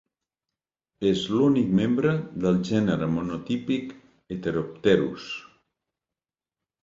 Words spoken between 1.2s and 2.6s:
l'únic membre del